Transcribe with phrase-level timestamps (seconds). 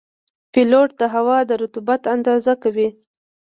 [0.51, 2.89] پیلوټ د هوا د رطوبت اندازه کوي.